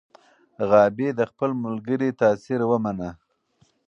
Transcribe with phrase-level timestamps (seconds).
[0.69, 3.09] غابي د خپل ملګري تاثیر ومنه.